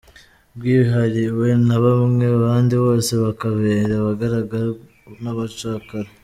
Bwihariwe 0.55 1.47
na 1.67 1.77
bamwe, 1.83 2.25
abandi 2.37 2.73
bose 2.83 3.11
bakababera 3.23 3.93
abagaragaragu 3.97 4.83
n’abacakara. 5.23 6.09